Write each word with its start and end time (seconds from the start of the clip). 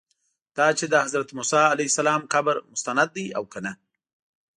دا 0.57 0.67
چې 0.77 0.85
د 0.89 0.95
حضرت 1.05 1.29
موسی 1.37 1.63
علیه 1.73 1.89
السلام 1.91 2.21
قبر 2.33 2.55
مستند 2.71 3.09
دی 3.15 3.25
او 3.37 3.43
که 3.53 3.59
نه. 3.65 3.73